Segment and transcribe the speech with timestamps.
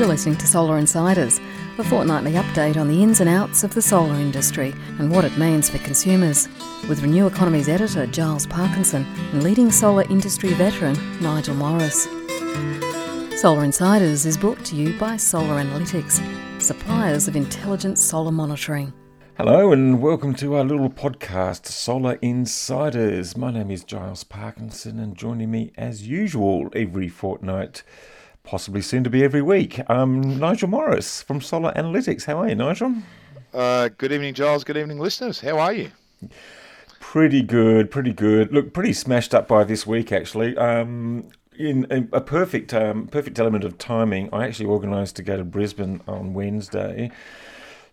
[0.00, 1.42] You're listening to Solar Insiders,
[1.76, 5.36] a fortnightly update on the ins and outs of the solar industry and what it
[5.36, 6.48] means for consumers.
[6.88, 12.04] With Renew Economy's editor Giles Parkinson and leading solar industry veteran Nigel Morris.
[13.38, 18.94] Solar Insiders is brought to you by Solar Analytics, suppliers of intelligent solar monitoring.
[19.36, 23.36] Hello and welcome to our little podcast, Solar Insiders.
[23.36, 27.82] My name is Giles Parkinson, and joining me as usual every fortnight,
[28.42, 32.24] possibly soon to be every week, um, Nigel Morris from Solar Analytics.
[32.24, 32.94] How are you, Nigel?
[33.52, 34.64] Uh, good evening, Giles.
[34.64, 35.40] Good evening, listeners.
[35.40, 35.90] How are you?
[37.00, 38.52] Pretty good, pretty good.
[38.52, 40.56] Look, pretty smashed up by this week, actually.
[40.56, 45.36] Um, in, in, a perfect, um, perfect element of timing, I actually organised to go
[45.36, 47.10] to Brisbane on Wednesday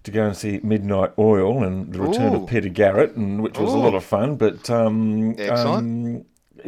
[0.04, 2.44] to go and see Midnight Oil and the return Ooh.
[2.44, 4.36] of Peter Garrett, and which was a lot of fun.
[4.38, 6.18] But um, Excellent.
[6.18, 6.26] um,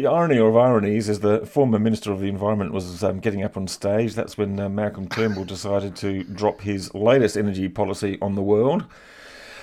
[0.07, 3.67] irony of ironies is the former Minister of the Environment was um, getting up on
[3.67, 4.13] stage.
[4.15, 8.85] That's when uh, Malcolm Turnbull decided to drop his latest energy policy on the world.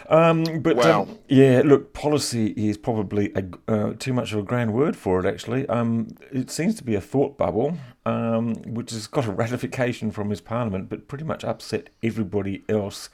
[0.08, 1.02] Um, but Wow.
[1.02, 5.19] um, yeah, look, policy is probably a, uh, too much of a grand word for
[5.19, 5.27] it.
[5.27, 10.11] Actually, um, it seems to be a thought bubble, um, which has got a ratification
[10.11, 13.08] from his parliament, but pretty much upset everybody else.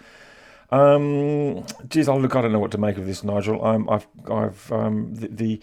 [0.73, 3.65] Um, geez, I look, I don't know what to make of this, Nigel.
[3.65, 5.61] Um, I've, I've, um, the, the,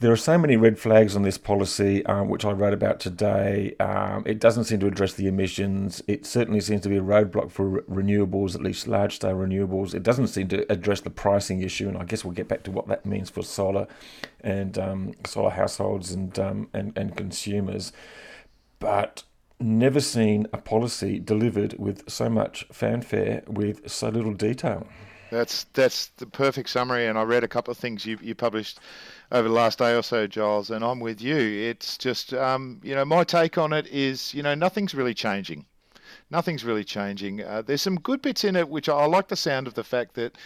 [0.00, 3.76] there are so many red flags on this policy, um, which I wrote about today.
[3.78, 6.02] Um, it doesn't seem to address the emissions.
[6.06, 9.94] It certainly seems to be a roadblock for re- renewables, at least large-scale renewables.
[9.94, 12.70] It doesn't seem to address the pricing issue, and I guess we'll get back to
[12.70, 13.86] what that means for solar
[14.40, 17.92] and um, solar households and, um, and and consumers.
[18.78, 19.24] But
[19.60, 24.86] never seen a policy delivered with so much fanfare with so little detail.
[25.30, 27.06] That's that's the perfect summary.
[27.06, 28.80] And I read a couple of things you, you published
[29.30, 31.36] over the last day or so, Giles, and I'm with you.
[31.36, 35.66] It's just, um, you know, my take on it is, you know, nothing's really changing.
[36.30, 37.42] Nothing's really changing.
[37.42, 40.14] Uh, there's some good bits in it, which I like the sound of the fact
[40.14, 40.36] that,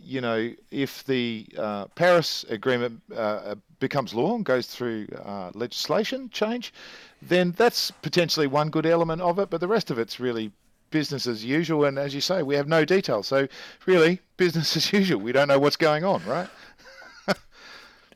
[0.00, 6.30] you know, if the uh, Paris Agreement uh, becomes law and goes through uh, legislation
[6.30, 6.72] change,
[7.20, 9.50] then that's potentially one good element of it.
[9.50, 10.52] But the rest of it's really
[10.90, 11.84] business as usual.
[11.86, 13.22] And as you say, we have no detail.
[13.22, 13.48] So
[13.84, 15.20] really, business as usual.
[15.20, 16.48] We don't know what's going on, right?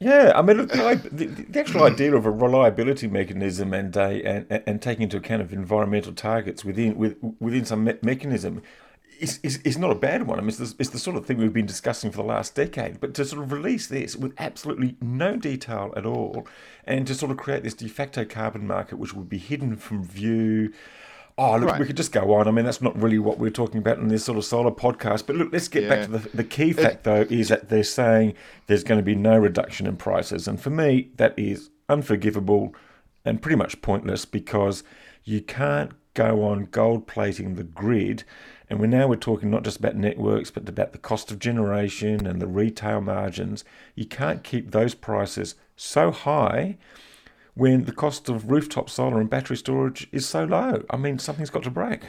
[0.02, 5.02] Yeah, I mean, the, the, actual idea of a reliability mechanism and, and- and taking
[5.02, 8.62] into account of environmental targets within with, within some me- mechanism
[9.18, 10.38] is, is, is not a bad one.
[10.38, 12.54] I mean, it's the, it's the sort of thing we've been discussing for the last
[12.54, 12.98] decade.
[12.98, 16.46] But to sort of release this with absolutely no detail at all,
[16.84, 20.02] and to sort of create this de facto carbon market which would be hidden from
[20.02, 20.72] view.
[21.42, 21.80] Oh, look, Right.
[21.80, 22.46] we could just go on.
[22.46, 25.26] I mean, that's not really what we're talking about in this sort of solar podcast.
[25.26, 28.34] But look, let's get back to the, the key fact, though, is that they're saying
[28.66, 30.46] there's going to be no reduction in prices.
[30.46, 32.74] And for me, that is unforgivable
[33.24, 34.82] and pretty much pointless because
[35.24, 38.24] you can't go on gold plating the grid.
[38.68, 42.26] And we're now we're talking not just about networks, but about the cost of generation
[42.26, 43.64] and the retail margins.
[43.94, 46.76] You can't keep those prices so high
[47.60, 50.82] when the cost of rooftop solar and battery storage is so low.
[50.88, 52.00] I mean, something's got to break.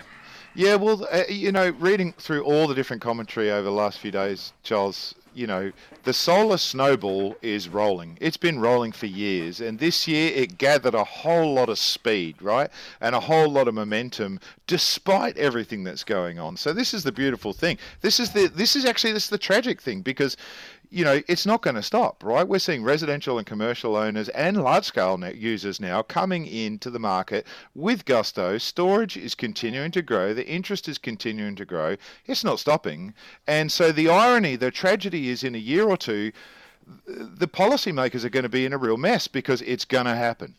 [0.56, 4.12] Yeah, well, uh, you know, reading through all the different commentary over the last few
[4.12, 5.74] days, Giles, you know,
[6.04, 8.18] the solar snowball is rolling.
[8.22, 12.42] It's been rolling for years, and this year it gathered a whole lot of speed,
[12.42, 12.70] right,
[13.02, 16.56] and a whole lot of momentum, despite everything that's going on.
[16.56, 17.78] So this is the beautiful thing.
[18.00, 20.38] This is the this is actually this is the tragic thing because.
[20.94, 22.46] You know, it's not going to stop, right?
[22.46, 27.00] We're seeing residential and commercial owners and large scale net users now coming into the
[27.00, 28.58] market with gusto.
[28.58, 31.96] Storage is continuing to grow, the interest is continuing to grow.
[32.26, 33.14] It's not stopping.
[33.48, 36.34] And so the irony, the tragedy is in a year or two,
[37.08, 40.56] the policymakers are going to be in a real mess because it's going to happen.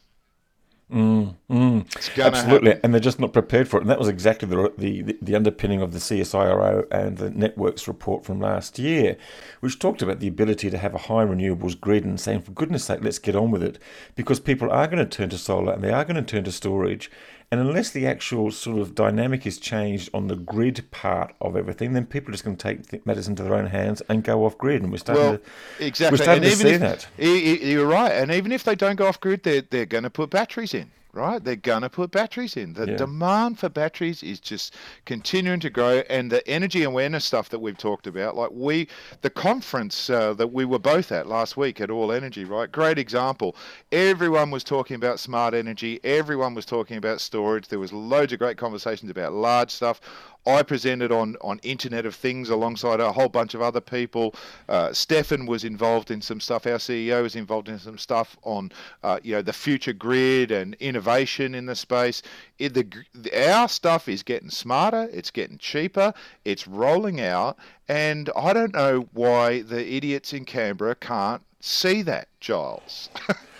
[0.90, 2.18] Mm, mm.
[2.18, 2.80] Absolutely, happen.
[2.82, 3.82] and they're just not prepared for it.
[3.82, 8.24] And that was exactly the, the the underpinning of the CSIRO and the networks report
[8.24, 9.16] from last year,
[9.60, 12.84] which talked about the ability to have a high renewables grid and saying, for goodness
[12.84, 13.78] sake, let's get on with it,
[14.16, 16.52] because people are going to turn to solar and they are going to turn to
[16.52, 17.10] storage.
[17.52, 21.92] And unless the actual sort of dynamic is changed on the grid part of everything,
[21.92, 24.56] then people are just going to take matters into their own hands and go off
[24.56, 24.82] grid.
[24.82, 25.36] And we're starting Well,
[25.78, 26.18] to exactly.
[26.18, 27.62] we're starting and to even see if, that.
[27.62, 28.10] You're right.
[28.12, 30.90] And even if they don't go off grid, they're, they're going to put batteries in,
[31.12, 31.44] right?
[31.44, 32.72] They're going to put batteries in.
[32.72, 32.96] The Yeah.
[32.96, 34.74] demand for batteries is just
[35.04, 36.02] continuing to grow.
[36.08, 38.88] And the energy awareness stuff that we've talked about, like we,
[39.20, 42.70] the conference uh, that we were both at last week at All Energy, right?
[42.72, 43.54] Great example.
[43.90, 46.00] Everyone was talking about smart energy.
[46.02, 47.68] Everyone was talking about storage.
[47.68, 50.00] There was loads of great conversations about large stuff.
[50.46, 54.34] I presented on on Internet of Things alongside a whole bunch of other people.
[54.68, 56.66] Uh, Stefan was involved in some stuff.
[56.66, 58.72] Our CEO was involved in some stuff on
[59.02, 62.22] uh, you know the future grid and innovation in the space.
[62.58, 65.08] It, the, our stuff is getting smarter.
[65.12, 66.12] It's getting cheaper.
[66.44, 67.56] It's rolling out,
[67.88, 73.08] and I don't know why the idiots in Canberra can't see that, Giles.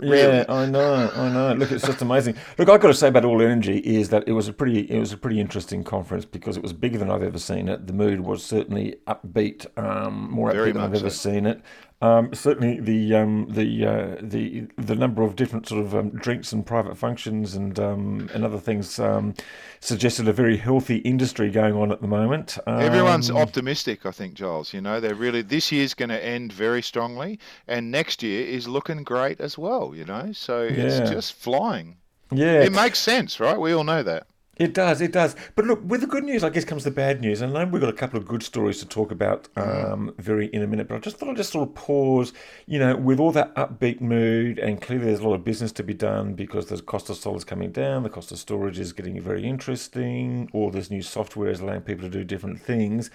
[0.00, 0.38] really.
[0.38, 1.52] Yeah, I know, I know.
[1.54, 2.36] Look, it's just amazing.
[2.58, 4.98] Look, I've got to say about All Energy is that it was a pretty, it
[4.98, 7.86] was a pretty interesting conference because it was bigger than I've ever seen it.
[7.86, 11.30] The mood was certainly upbeat, um, more upbeat than I've ever so.
[11.30, 11.60] seen it.
[12.02, 16.52] Um, certainly, the um, the uh, the the number of different sort of um, drinks
[16.52, 19.32] and private functions and um, and other things um,
[19.80, 22.58] suggested a very healthy industry going on at the moment.
[22.66, 24.74] Everyone's um, optimistic, I think, Giles.
[24.74, 28.68] You know, they're really this year's going to end very strongly, and next year is
[28.68, 29.94] looking great as well.
[29.94, 30.70] You know, so yeah.
[30.70, 31.96] it's just flying.
[32.30, 33.58] Yeah, it makes sense, right?
[33.58, 34.26] We all know that.
[34.58, 35.36] It does, it does.
[35.54, 37.42] But look, with the good news, I guess comes the bad news.
[37.42, 39.92] And I know we've got a couple of good stories to talk about mm.
[39.92, 40.88] um, very in a minute.
[40.88, 42.32] But I just thought I'd just sort of pause,
[42.66, 45.82] you know, with all that upbeat mood, and clearly there's a lot of business to
[45.82, 48.94] be done because the cost of solar is coming down, the cost of storage is
[48.94, 53.10] getting very interesting, all this new software is allowing people to do different things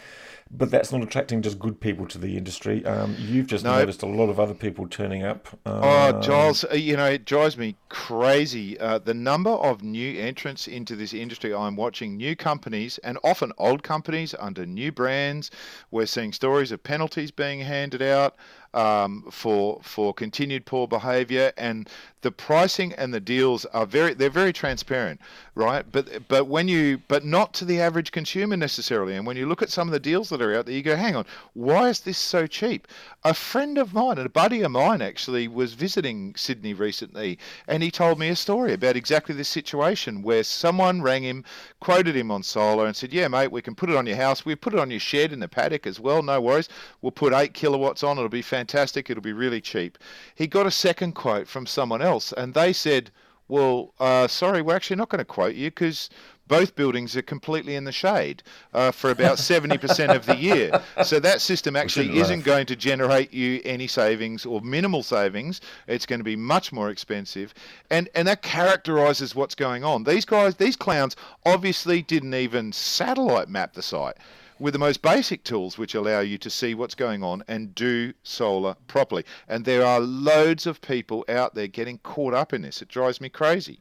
[0.54, 2.86] but that's not attracting just good people to the industry.
[2.86, 3.78] Um, you've just no.
[3.78, 5.48] noticed a lot of other people turning up.
[5.66, 8.78] oh, Giles, uh, you know, it drives me crazy.
[8.80, 13.54] Uh, the number of new entrants into this industry I'm watching, new companies and often
[13.58, 15.50] old companies under new brands.
[15.90, 18.36] We're seeing stories of penalties being handed out
[18.74, 21.90] um, for for continued poor behaviour, and
[22.22, 25.20] the pricing and the deals are very they're very transparent,
[25.56, 25.86] right?
[25.92, 29.16] But but when you but not to the average consumer necessarily.
[29.16, 30.96] And when you look at some of the deals that are out there, you go,
[30.96, 32.88] hang on, why is this so cheap?
[33.24, 37.38] A friend of mine, and a buddy of mine, actually was visiting Sydney recently,
[37.68, 41.44] and he told me a story about exactly this situation where someone rang him,
[41.80, 44.46] quoted him on solar, and said, "Yeah, mate, we can put it on your house.
[44.46, 46.24] We put it on your shed in the paddock as well.
[46.24, 46.70] No worries.
[47.02, 48.18] We'll put eight kilowatts on.
[48.18, 49.98] It'll be fantastic." Fantastic, it'll be really cheap.
[50.36, 53.10] He got a second quote from someone else, and they said,
[53.48, 56.12] Well, uh, sorry, we're actually not going to quote you because
[56.48, 58.44] both buildings are completely in the shade
[58.76, 60.80] uh, for about 70% of the year.
[61.04, 65.60] So that system actually isn't going to generate you any savings or minimal savings.
[65.88, 67.54] It's going to be much more expensive.
[67.90, 70.04] And, and that characterizes what's going on.
[70.04, 71.16] These guys, these clowns
[71.46, 74.18] obviously didn't even satellite map the site
[74.62, 78.14] with the most basic tools which allow you to see what's going on and do
[78.22, 79.26] solar properly.
[79.48, 82.82] And there are loads of people out there getting caught up in this.
[82.82, 83.80] It drives me crazy.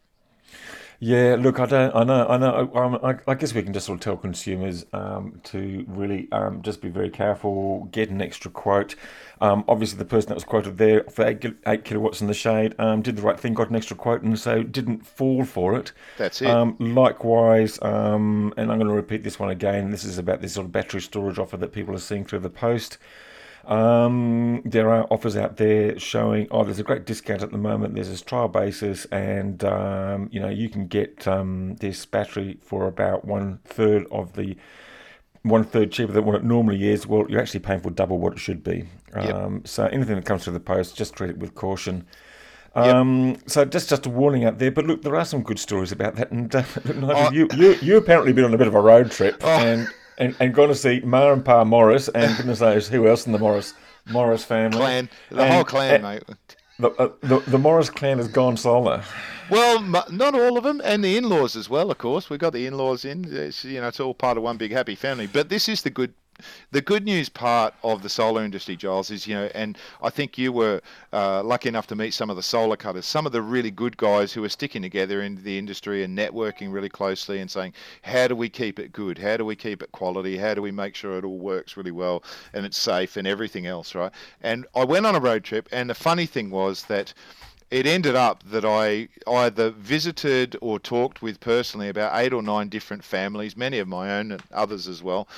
[1.02, 2.70] Yeah, look, I don't, I know, I know.
[2.74, 6.60] Um, I, I guess we can just sort of tell consumers um, to really um,
[6.60, 8.96] just be very careful, get an extra quote.
[9.40, 12.74] Um, obviously, the person that was quoted there for eight, eight kilowatts in the shade
[12.78, 15.92] um, did the right thing, got an extra quote, and so didn't fall for it.
[16.18, 16.48] That's it.
[16.48, 19.90] Um, likewise, and I'm going to repeat this one again.
[19.90, 22.50] This is about this sort of battery storage offer that people are seeing through the
[22.50, 22.98] post.
[23.66, 27.94] Um, there are offers out there showing, oh, there's a great discount at the moment.
[27.94, 32.86] There's this trial basis, and um, you know you can get um, this battery for
[32.86, 34.56] about one third of the
[35.42, 37.06] one third cheaper than what it normally is.
[37.06, 38.84] Well, you're actually paying for double what it should be.
[39.14, 39.34] Yep.
[39.34, 42.06] Um, so anything that comes through the post, just treat it with caution.
[42.74, 43.40] Um, yep.
[43.46, 44.70] So just just a warning out there.
[44.70, 46.30] But look, there are some good stories about that.
[46.30, 46.62] And uh,
[47.02, 47.30] oh.
[47.32, 49.48] you, you you apparently been on a bit of a road trip, oh.
[49.48, 49.88] and
[50.20, 53.32] and, and going to see Ma and Pa Morris, and goodness knows who else in
[53.32, 53.74] the Morris
[54.06, 54.78] Morris family.
[54.78, 56.22] Clan, the and, whole clan, mate.
[56.78, 59.02] The, uh, the, the Morris clan has gone solar.
[59.50, 61.90] Well, not all of them, and the in-laws as well.
[61.90, 63.26] Of course, we've got the in-laws in.
[63.30, 65.26] It's, you know, it's all part of one big happy family.
[65.26, 66.14] But this is the good
[66.70, 70.38] the good news part of the solar industry, Giles, is you know, and I think
[70.38, 70.80] you were
[71.12, 73.96] uh, lucky enough to meet some of the solar cutters, some of the really good
[73.96, 78.26] guys who are sticking together in the industry and networking really closely and saying, how
[78.26, 79.18] do we keep it good?
[79.18, 80.36] How do we keep it quality?
[80.36, 83.66] How do we make sure it all works really well and it's safe and everything
[83.66, 84.12] else, right?
[84.42, 87.12] And I went on a road trip, and the funny thing was that
[87.70, 92.68] it ended up that I either visited or talked with personally about eight or nine
[92.68, 95.28] different families, many of my own and others as well,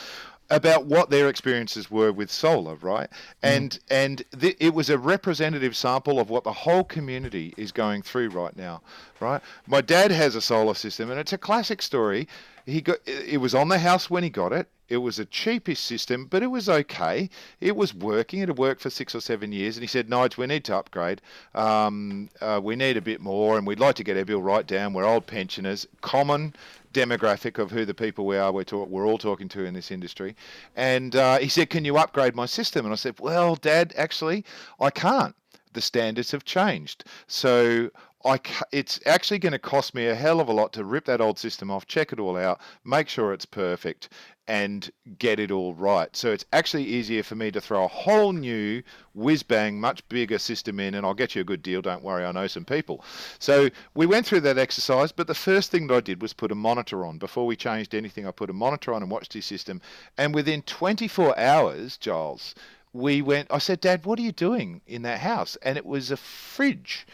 [0.52, 3.08] about what their experiences were with solar, right?
[3.42, 3.56] Mm.
[3.56, 8.02] And and th- it was a representative sample of what the whole community is going
[8.02, 8.82] through right now,
[9.18, 9.40] right?
[9.66, 12.28] My dad has a solar system, and it's a classic story.
[12.66, 14.68] He got it was on the house when he got it.
[14.88, 17.30] It was a cheapish system, but it was okay.
[17.62, 18.40] It was working.
[18.40, 19.78] It had worked for six or seven years.
[19.78, 21.22] And he said, Nige, we need to upgrade.
[21.54, 24.66] Um, uh, we need a bit more, and we'd like to get our bill right
[24.66, 24.92] down.
[24.92, 25.86] We're old pensioners.
[26.02, 26.54] Common
[26.92, 29.90] demographic of who the people we are we're, talk, we're all talking to in this
[29.90, 30.36] industry.
[30.76, 32.84] And uh, he said, Can you upgrade my system?
[32.84, 34.44] And I said, Well, Dad, actually,
[34.80, 35.34] I can't.
[35.72, 37.04] The standards have changed.
[37.26, 37.90] So
[38.24, 38.38] I
[38.70, 41.38] it's actually going to cost me a hell of a lot to rip that old
[41.38, 44.08] system off, check it all out, make sure it's perfect,
[44.48, 46.14] and get it all right.
[46.16, 48.82] So it's actually easier for me to throw a whole new
[49.14, 51.82] whiz bang, much bigger system in, and I'll get you a good deal.
[51.82, 53.04] Don't worry, I know some people.
[53.38, 56.52] So we went through that exercise, but the first thing that I did was put
[56.52, 57.18] a monitor on.
[57.18, 59.80] Before we changed anything, I put a monitor on and watched his system.
[60.18, 62.54] And within 24 hours, Giles,
[62.92, 65.56] we went, I said, Dad, what are you doing in that house?
[65.62, 67.06] And it was a fridge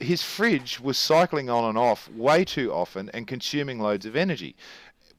[0.00, 4.56] his fridge was cycling on and off way too often and consuming loads of energy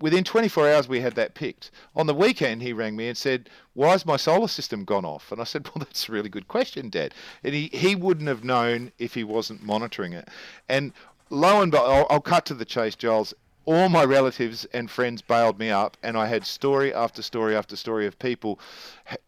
[0.02, 1.72] within 24 hours we had that picked.
[1.96, 5.32] On the weekend he rang me and said, Why has my solar system gone off?"
[5.32, 8.44] And I said, "Well, that's a really good question, Dad." And he he wouldn't have
[8.44, 10.28] known if he wasn't monitoring it.
[10.68, 10.92] And
[11.30, 13.34] lo and behold, I'll, I'll cut to the chase, Giles
[13.66, 17.76] all my relatives and friends bailed me up, and I had story after story after
[17.76, 18.60] story of people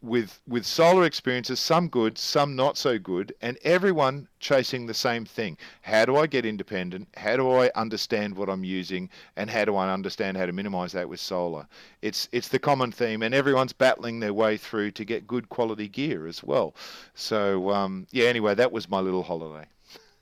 [0.01, 5.25] with with solar experiences, some good, some not so good, and everyone chasing the same
[5.25, 5.57] thing.
[5.81, 7.09] How do I get independent?
[7.15, 10.93] How do I understand what I'm using, and how do I understand how to minimize
[10.93, 11.67] that with solar?
[12.01, 15.87] It's it's the common theme, and everyone's battling their way through to get good quality
[15.87, 16.73] gear as well.
[17.13, 19.67] So um, yeah, anyway, that was my little holiday.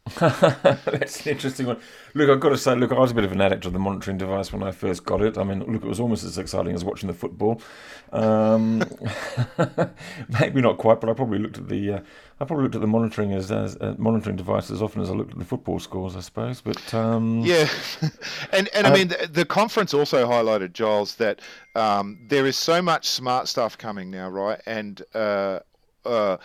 [0.19, 1.79] That's an interesting one.
[2.15, 3.79] Look, I've got to say, look, I was a bit of an addict of the
[3.79, 5.37] monitoring device when I first got it.
[5.37, 7.61] I mean, look, it was almost as exciting as watching the football.
[8.11, 8.83] Um,
[10.39, 11.99] maybe not quite, but I probably looked at the uh,
[12.39, 15.13] I probably looked at the monitoring as, as uh, monitoring device as often as I
[15.13, 16.61] looked at the football scores, I suppose.
[16.61, 17.69] But um, yeah,
[18.51, 21.41] and and I mean the, the, conference also highlighted Giles that
[21.75, 24.59] um, there is so much smart stuff coming now, right?
[24.65, 25.59] And uh,
[26.05, 26.37] uh,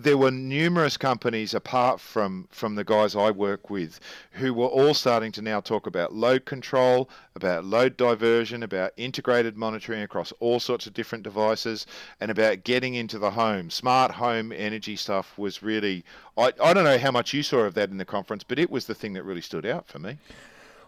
[0.00, 3.98] there were numerous companies apart from from the guys I work with
[4.30, 9.56] who were all starting to now talk about load control, about load diversion, about integrated
[9.56, 11.84] monitoring across all sorts of different devices,
[12.20, 13.70] and about getting into the home.
[13.70, 16.04] Smart home energy stuff was really
[16.36, 18.70] I, I don't know how much you saw of that in the conference, but it
[18.70, 20.18] was the thing that really stood out for me.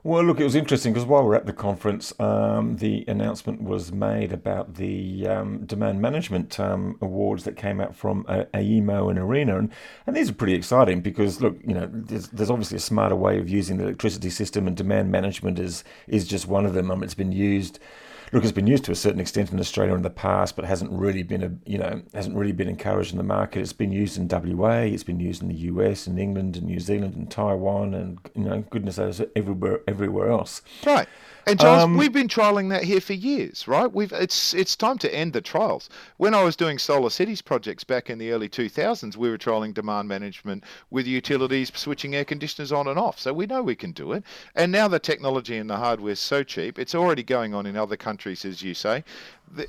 [0.02, 3.92] Well, look, it was interesting because while we're at the conference, um, the announcement was
[3.92, 9.19] made about the um, demand management um, awards that came out from uh, AEMO and
[9.19, 9.73] ARENA, and,
[10.07, 13.38] and these are pretty exciting because look, you know, there's, there's obviously a smarter way
[13.38, 16.90] of using the electricity system, and demand management is is just one of them.
[16.90, 17.78] I it's been used
[18.32, 20.90] look, it's been used to a certain extent in Australia in the past, but hasn't
[20.92, 23.60] really been a you know hasn't really been encouraged in the market.
[23.60, 26.80] It's been used in WA, it's been used in the US, and England, and New
[26.80, 30.62] Zealand, and Taiwan, and you know goodness knows everywhere everywhere else.
[30.84, 31.08] Right.
[31.46, 33.90] And Giles, um, we've been trialing that here for years, right?
[33.90, 35.88] We've it's it's time to end the trials.
[36.16, 39.72] When I was doing solar cities projects back in the early 2000s, we were trialing
[39.72, 43.18] demand management with utilities switching air conditioners on and off.
[43.18, 44.22] So we know we can do it.
[44.54, 47.76] And now the technology and the hardware is so cheap, it's already going on in
[47.76, 49.05] other countries, as you say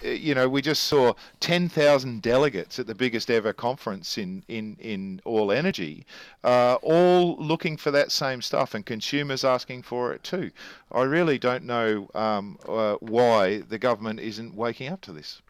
[0.03, 5.21] you know, we just saw 10,000 delegates at the biggest ever conference in, in, in
[5.25, 6.05] all energy,
[6.43, 10.51] uh, all looking for that same stuff and consumers asking for it too.
[10.91, 15.41] I really don't know um, uh, why the government isn't waking up to this.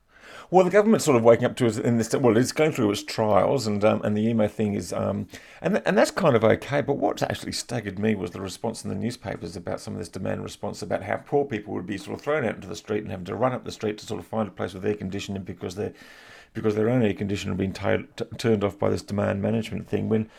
[0.50, 2.14] Well, the government's sort of waking up to it in this.
[2.14, 5.28] Well, it's going through its trials, and um, and the AEMO thing is, um,
[5.62, 6.82] and and that's kind of okay.
[6.82, 10.10] But what actually staggered me was the response in the newspapers about some of this
[10.10, 13.04] demand response about how poor people would be sort of thrown out into the street
[13.04, 14.96] and having to run up the street to sort of find a place with air
[14.96, 15.94] conditioning because they're
[16.54, 19.88] because their own air conditioner had been t- t- turned off by this demand management
[19.88, 20.10] thing.
[20.10, 20.30] When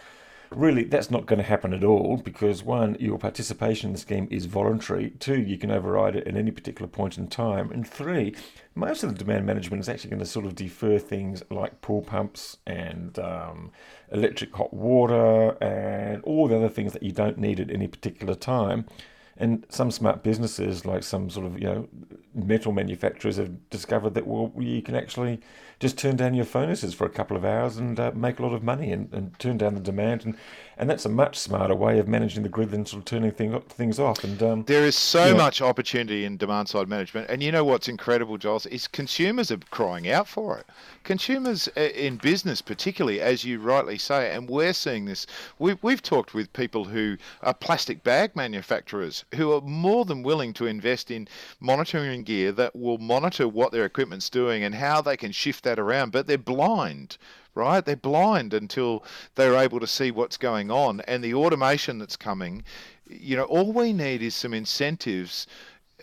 [0.57, 4.29] really that's not going to happen at all because one, your participation in the scheme
[4.31, 5.11] is voluntary.
[5.19, 7.71] Two, you can override it at any particular point in time.
[7.71, 8.35] And three,
[8.75, 12.03] most of the demand management is actually going to sort of defer things like pool
[12.03, 13.73] pumps and um,
[14.11, 18.35] electric hot water and all the other things that you don't need at any particular
[18.35, 18.87] time.
[19.37, 21.89] And some smart businesses, like some sort of you know
[22.35, 25.41] metal manufacturers, have discovered that well you can actually
[25.81, 28.53] just turn down your furnaces for a couple of hours and uh, make a lot
[28.53, 30.37] of money and, and turn down the demand and
[30.83, 33.61] and that's a much smarter way of managing the grid than sort of turning thing,
[33.69, 34.25] things off.
[34.25, 37.89] And um, there is so much opportunity in demand side management, and you know what's
[37.89, 40.67] incredible, Giles, is consumers are crying out for it.
[41.05, 45.27] Consumers uh, in business, particularly, as you rightly say, and we're seeing this.
[45.59, 50.53] We've we've talked with people who are plastic bag manufacturers who are more than willing
[50.55, 51.29] to invest in
[51.61, 55.79] monitoring gear that will monitor what their equipment's doing and how they can shift that
[55.79, 57.19] around, but they're blind
[57.55, 57.85] right?
[57.85, 61.01] They're blind until they're able to see what's going on.
[61.03, 62.65] And the automation that's coming,
[63.07, 65.47] you know, all we need is some incentives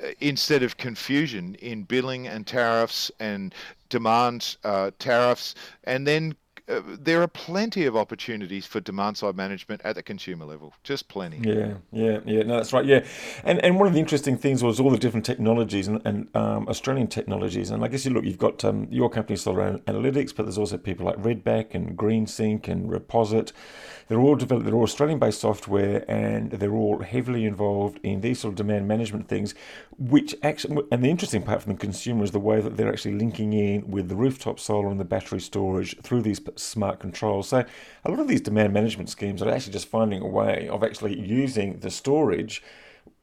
[0.04, 3.54] uh, instead of confusion in billing and tariffs and
[3.90, 6.36] demand uh, tariffs, and then
[6.70, 10.74] uh, there are plenty of opportunities for demand side management at the consumer level.
[10.84, 11.40] Just plenty.
[11.42, 12.44] Yeah, yeah, yeah.
[12.44, 12.86] No, that's right.
[12.86, 13.06] Yeah,
[13.44, 16.68] and and one of the interesting things was all the different technologies and, and um,
[16.68, 17.72] Australian technologies.
[17.72, 20.78] And I guess you look, you've got um, your company Solar Analytics, but there's also
[20.78, 23.52] people like Redback and GreenSync and Reposit.
[24.08, 24.66] They're all developed.
[24.66, 29.28] They're all Australian-based software, and they're all heavily involved in these sort of demand management
[29.28, 29.54] things.
[30.00, 33.16] Which actually, and the interesting part from the consumer is the way that they're actually
[33.16, 37.50] linking in with the rooftop solar and the battery storage through these smart controls.
[37.50, 37.66] So
[38.06, 41.20] a lot of these demand management schemes are actually just finding a way of actually
[41.20, 42.62] using the storage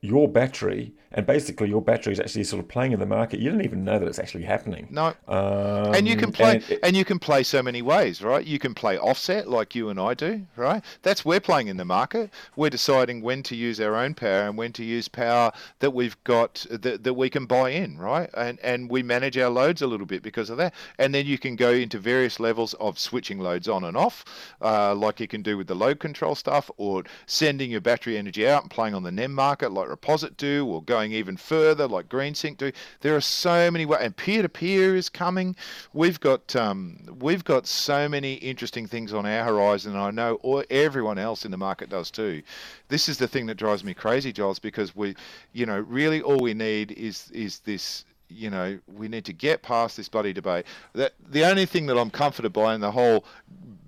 [0.00, 3.40] your battery, and basically your battery is actually sort of playing in the market.
[3.40, 4.87] You don't even know that it's actually happening.
[4.90, 5.14] No.
[5.26, 8.46] Um, and you can play, and, and, you can play so many ways, right?
[8.46, 10.85] You can play offset like you and I do, right?
[11.02, 12.30] That's we're playing in the market.
[12.54, 16.23] We're deciding when to use our own power and when to use power that we've
[16.25, 18.28] got that, that we can buy in, right?
[18.35, 20.75] And and we manage our loads a little bit because of that.
[20.99, 24.25] And then you can go into various levels of switching loads on and off,
[24.61, 28.46] uh, like you can do with the load control stuff, or sending your battery energy
[28.46, 32.08] out and playing on the NEM market, like Reposit do, or going even further like
[32.08, 32.72] GreenSync do.
[33.00, 35.56] There are so many ways, and peer-to-peer is coming.
[35.92, 39.92] We've got um, we've got so many interesting things on our horizon.
[39.92, 42.42] And I know all, everyone else in the market does too.
[42.88, 45.14] This is the thing that drives me crazy, Giles, because we,
[45.52, 49.62] you know, really all we need is is this you know, we need to get
[49.62, 50.66] past this bloody debate.
[50.94, 53.25] That the only thing that I'm comforted by in the whole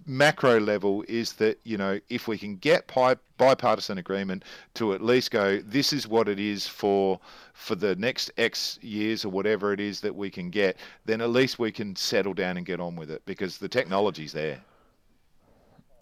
[0.08, 2.90] macro level is that you know if we can get
[3.36, 7.20] bipartisan agreement to at least go this is what it is for
[7.52, 11.28] for the next x years or whatever it is that we can get then at
[11.28, 14.58] least we can settle down and get on with it because the technology's there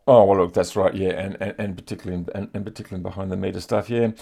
[0.07, 3.37] oh well look that's right yeah and and, and particularly and, and particularly behind the
[3.37, 4.13] meter stuff yeah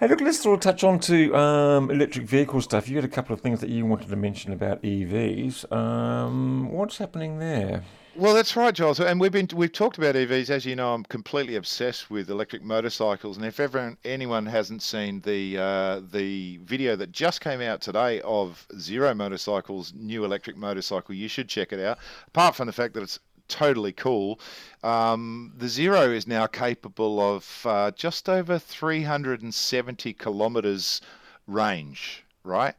[0.00, 2.88] Hey, look, let's sort of touch on to um, electric vehicle stuff.
[2.88, 5.70] You had a couple of things that you wanted to mention about EVs.
[5.70, 7.84] Um, what's happening there?
[8.14, 9.00] Well, that's right, Giles.
[9.00, 10.50] And we've been we've talked about EVs.
[10.50, 13.38] As you know, I'm completely obsessed with electric motorcycles.
[13.38, 18.20] And if ever anyone hasn't seen the uh, the video that just came out today
[18.20, 21.98] of Zero Motorcycles' new electric motorcycle, you should check it out.
[22.28, 24.38] Apart from the fact that it's totally cool,
[24.82, 31.00] um, the Zero is now capable of uh, just over 370 kilometers
[31.46, 32.74] range right?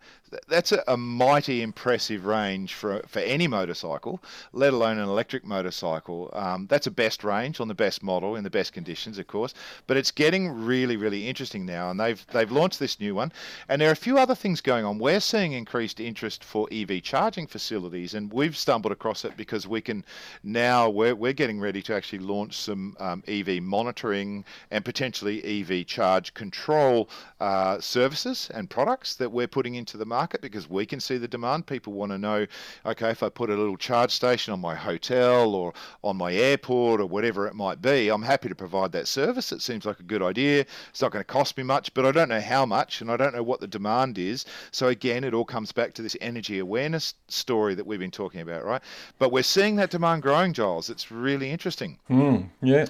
[0.48, 4.22] That's a, a, mighty impressive range for for any motorcycle,
[4.52, 6.30] let alone an electric motorcycle.
[6.34, 9.54] Um, that's a best range on the best model in the best conditions, of course.
[9.88, 13.32] But it's getting really, really interesting now, and they've they've launched this new one,
[13.70, 15.00] and there are a few other things going on.
[15.00, 19.82] We're seeing increased interest for EV charging facilities, and we've stumbled across it because we
[19.82, 20.04] can
[20.44, 25.86] now we're we're getting ready to actually launch some um, EV monitoring and potentially EV
[25.86, 31.00] charge control uh, services and products that we're putting into the market because we can
[31.00, 31.68] see the demand.
[31.68, 32.46] People want to know,
[32.86, 37.02] okay, if I put a little charge station on my hotel or on my airport
[37.02, 39.52] or whatever it might be, I'm happy to provide that service.
[39.52, 40.66] It seems like a good idea.
[40.90, 43.18] It's not going to cost me much, but I don't know how much and I
[43.18, 44.46] don't know what the demand is.
[44.72, 48.42] So again, it all comes back to this energy awareness story that we've been talking
[48.42, 48.82] about, right?
[49.20, 50.90] But we're seeing that demand growing, Giles.
[50.90, 51.98] It's really interesting.
[52.10, 52.86] Mm, yeah.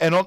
[0.00, 0.26] And on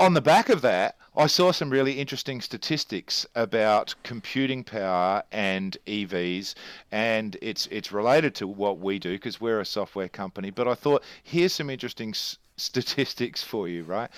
[0.00, 5.76] on the back of that, I saw some really interesting statistics about computing power and
[5.86, 6.54] EVs,
[6.90, 10.50] and it's it's related to what we do because we're a software company.
[10.50, 12.14] But I thought here's some interesting
[12.56, 14.10] statistics for you, right?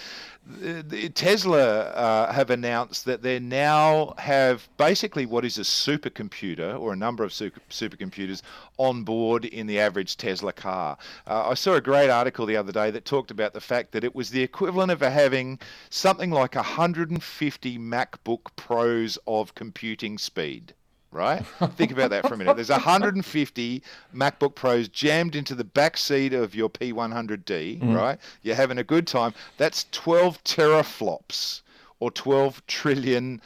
[1.14, 6.96] Tesla uh, have announced that they now have basically what is a supercomputer or a
[6.96, 8.42] number of super, supercomputers
[8.77, 10.99] on board in the average Tesla car.
[11.27, 14.05] Uh, I saw a great article the other day that talked about the fact that
[14.05, 15.59] it was the equivalent of having
[15.90, 20.75] something like 150 MacBook Pros of computing speed
[21.17, 21.45] right?
[21.77, 22.55] Think about that for a minute.
[22.55, 23.83] There's 150
[24.15, 27.97] MacBook Pros jammed into the back seat of your P100D, mm.
[27.97, 28.19] right?
[28.43, 29.35] You're having a good time.
[29.57, 31.63] That's 12 teraflops
[31.99, 33.41] or 12 trillion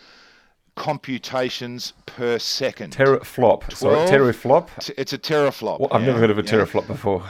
[0.75, 2.97] computations per second.
[2.97, 3.73] Teraflop.
[3.73, 4.69] Sorry, teraflop?
[4.97, 5.81] It's a teraflop.
[5.81, 6.95] Well, I've yeah, never heard of a teraflop yeah.
[6.95, 7.25] before.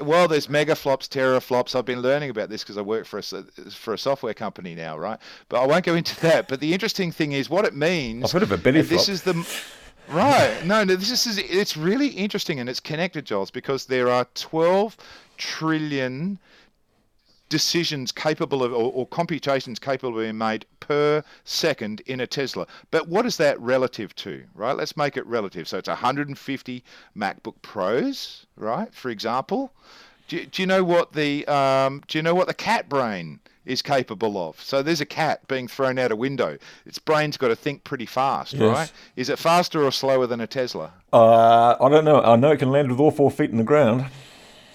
[0.00, 1.74] Well, there's mega megaflops, teraflops.
[1.74, 3.22] I've been learning about this because I work for a,
[3.70, 5.18] for a software company now, right?
[5.48, 6.48] But I won't go into that.
[6.48, 8.24] But the interesting thing is what it means.
[8.24, 8.90] I've heard of a belly flop.
[8.90, 9.46] This is the
[10.08, 10.64] right.
[10.64, 10.96] No, no.
[10.96, 14.96] This is it's really interesting and it's connected, Giles, because there are 12
[15.36, 16.38] trillion
[17.48, 22.66] decisions capable of or, or, computations capable of being made per second in a Tesla.
[22.90, 24.76] But what is that relative to, right?
[24.76, 25.68] Let's make it relative.
[25.68, 26.84] So it's 150
[27.16, 28.92] MacBook Pros, right?
[28.92, 29.72] For example,
[30.28, 33.80] do, do you know what the um, do you know what the cat brain is
[33.80, 34.60] capable of?
[34.60, 36.58] So there's a cat being thrown out a window.
[36.84, 38.62] Its brain's got to think pretty fast, yes.
[38.62, 38.92] right?
[39.14, 40.92] Is it faster or slower than a Tesla?
[41.12, 42.22] Uh, I don't know.
[42.22, 44.06] I know it can land with all four feet in the ground.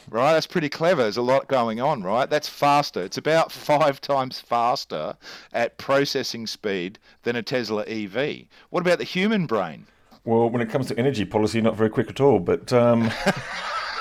[0.10, 0.34] Right?
[0.34, 1.04] That's pretty clever.
[1.04, 2.30] There's a lot going on, right?
[2.30, 3.02] That's faster.
[3.04, 5.16] It's about five times faster
[5.54, 8.46] at processing speed than a Tesla EV.
[8.70, 9.88] What about the human brain?
[10.24, 12.40] Well, when it comes to energy policy, not very quick at all.
[12.40, 13.12] But um...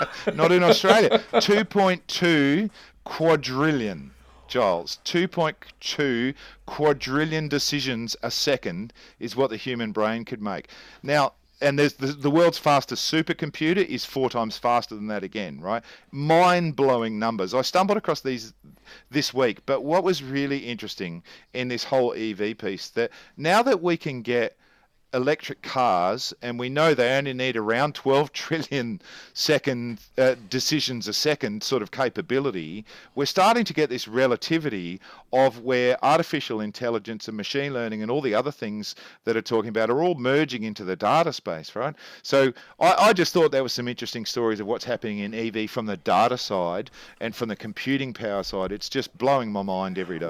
[0.35, 1.23] not in Australia.
[1.33, 2.71] 2.2
[3.05, 4.13] quadrillion.
[4.49, 6.35] Giles, 2.2
[6.67, 10.69] quadrillion decisions a second is what the human brain could make.
[11.05, 15.61] Now, and there's the, the world's fastest supercomputer is four times faster than that again,
[15.61, 15.83] right?
[16.11, 17.55] Mind blowing numbers.
[17.55, 18.53] I stumbled across these
[19.11, 23.83] this week, but what was really interesting in this whole EV piece that now that
[23.83, 24.57] we can get
[25.13, 29.01] electric cars, and we know they only need around 12 trillion
[29.33, 35.01] second uh, decisions a second sort of capability, we're starting to get this relativity
[35.33, 38.95] of where artificial intelligence and machine learning and all the other things
[39.25, 41.95] that are talking about are all merging into the data space, right?
[42.23, 45.71] So I, I just thought there were some interesting stories of what's happening in EV
[45.71, 48.73] from the data side and from the computing power side.
[48.73, 50.29] It's just blowing my mind every day.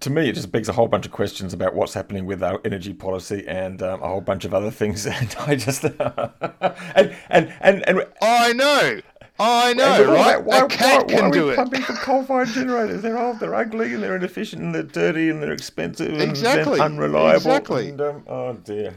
[0.00, 2.60] To me, it just begs a whole bunch of questions about what's happening with our
[2.64, 5.06] energy policy and um, a whole bunch of other things.
[5.14, 5.84] And I just
[6.94, 9.00] and and and and I know.
[9.38, 10.44] I know, right?
[10.44, 11.56] Why, a cat why, why can do it.
[11.56, 13.02] Pumping for coal-fired generators.
[13.02, 16.74] They're old, they're ugly, and they're inefficient, and they're dirty, and they're expensive, exactly.
[16.74, 17.36] and unreliable.
[17.36, 17.88] Exactly.
[17.88, 18.94] And, um, oh dear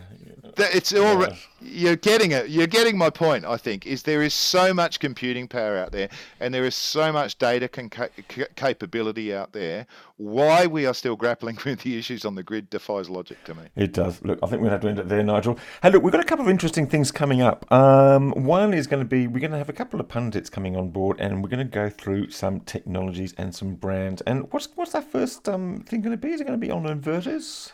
[0.59, 1.27] it's all
[1.61, 2.49] you're getting it.
[2.49, 3.45] You're getting my point.
[3.45, 7.11] I think is there is so much computing power out there, and there is so
[7.11, 7.89] much data con-
[8.55, 9.87] capability out there.
[10.17, 13.63] Why we are still grappling with the issues on the grid defies logic to me.
[13.75, 14.21] It does.
[14.23, 15.57] Look, I think we'll have to end it there, Nigel.
[15.81, 17.69] Hey, look, we've got a couple of interesting things coming up.
[17.71, 20.75] Um, one is going to be we're going to have a couple of pundits coming
[20.75, 24.21] on board, and we're going to go through some technologies and some brands.
[24.23, 26.29] And what's what's that first um, thing going to be?
[26.33, 27.71] Is it going to be on inverters?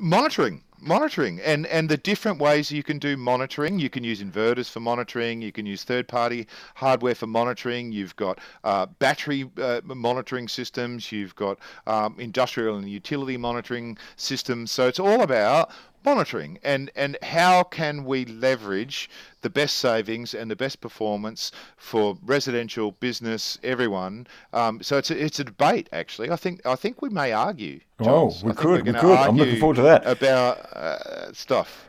[0.00, 3.78] Monitoring monitoring and and the different ways you can do monitoring.
[3.78, 5.42] You can use inverters for monitoring.
[5.42, 7.92] You can use third party hardware for monitoring.
[7.92, 11.10] You've got uh, battery uh, monitoring systems.
[11.12, 14.70] You've got um, industrial and utility monitoring systems.
[14.70, 15.70] So it's all about
[16.08, 19.10] monitoring and and how can we leverage
[19.42, 25.24] the best savings and the best performance for residential business everyone um, so it's a,
[25.24, 28.86] it's a debate actually I think I think we may argue Oh, we could.
[28.86, 29.18] We could.
[29.18, 30.06] I'm looking forward to that.
[30.06, 31.87] About uh, stuff.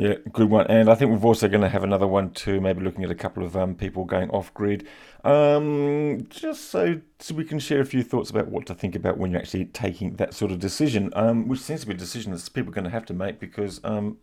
[0.00, 0.66] Yeah, good one.
[0.68, 3.14] And I think we're also going to have another one too, maybe looking at a
[3.14, 4.88] couple of um, people going off grid.
[5.24, 9.18] Um, just so, so we can share a few thoughts about what to think about
[9.18, 12.32] when you're actually taking that sort of decision, um, which seems to be a decision
[12.32, 14.16] that people are going to have to make because um,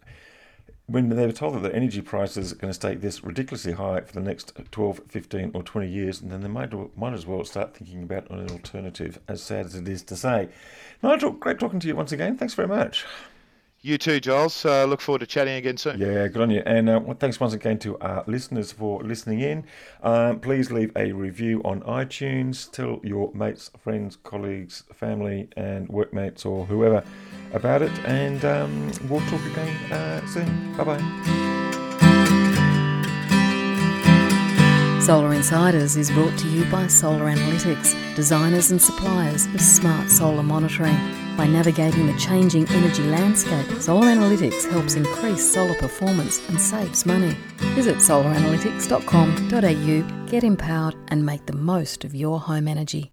[0.88, 4.02] when they were told that the energy prices are going to stay this ridiculously high
[4.02, 7.46] for the next 12, 15, or 20 years, and then they might, might as well
[7.46, 10.50] start thinking about an alternative, as sad as it is to say.
[11.04, 12.36] Nigel, great talking to you once again.
[12.36, 13.06] Thanks very much.
[13.88, 14.66] You too, Giles.
[14.66, 15.98] Uh, look forward to chatting again soon.
[15.98, 16.62] Yeah, good on you.
[16.66, 19.64] And uh, thanks once again to our listeners for listening in.
[20.04, 22.70] Um, please leave a review on iTunes.
[22.70, 27.02] Tell your mates, friends, colleagues, family, and workmates or whoever
[27.54, 27.98] about it.
[28.04, 30.76] And um, we'll talk again uh, soon.
[30.76, 31.00] Bye bye.
[35.00, 40.44] Solar Insiders is brought to you by Solar Analytics, designers and suppliers of smart solar
[40.44, 41.27] monitoring.
[41.38, 47.38] By navigating the changing energy landscape, Solar Analytics helps increase solar performance and saves money.
[47.76, 53.12] Visit solaranalytics.com.au, get empowered, and make the most of your home energy.